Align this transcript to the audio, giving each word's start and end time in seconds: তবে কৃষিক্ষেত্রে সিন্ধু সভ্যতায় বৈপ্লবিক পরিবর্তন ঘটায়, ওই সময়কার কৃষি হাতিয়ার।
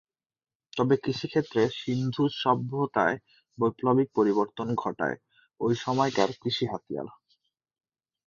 তবে 0.73 0.95
কৃষিক্ষেত্রে 0.97 1.61
সিন্ধু 1.79 2.23
সভ্যতায় 2.37 3.17
বৈপ্লবিক 3.57 4.07
পরিবর্তন 4.15 4.67
ঘটায়, 4.75 5.17
ওই 5.59 5.73
সময়কার 5.75 6.29
কৃষি 6.41 6.65
হাতিয়ার। 6.71 7.07